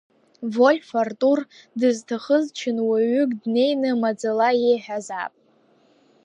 Вольф 0.53 0.87
Артур 1.01 1.39
дызҭахыз 1.79 2.45
чынуаҩык 2.57 3.31
днеины 3.41 3.91
маӡала 4.01 4.49
иеиҳәазаап… 4.55 5.33